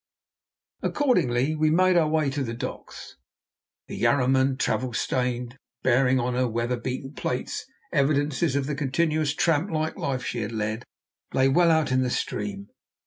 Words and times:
Accordingly, 0.81 1.53
we 1.53 1.69
made 1.69 1.95
our 1.95 2.07
way 2.09 2.31
to 2.31 2.43
the 2.43 2.55
docks. 2.55 3.17
The 3.85 3.95
Yarraman, 4.01 4.57
travel 4.57 4.93
stained, 4.93 5.51
and 5.51 5.59
bearing 5.83 6.19
on 6.19 6.33
her 6.33 6.47
weather 6.47 6.77
beaten 6.77 7.13
plates 7.13 7.67
evidences 7.93 8.55
of 8.55 8.65
the 8.65 8.73
continuous 8.73 9.35
tramp 9.35 9.69
like 9.69 9.97
life 9.97 10.25
she 10.25 10.41
had 10.41 10.53
led, 10.53 10.85
lay 11.35 11.49
well 11.49 11.69
out 11.69 11.91
in 11.91 12.01
the 12.01 12.09
stream. 12.09 12.69